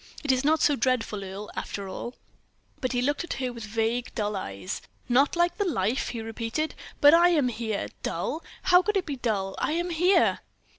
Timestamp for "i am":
7.13-7.49, 9.59-9.91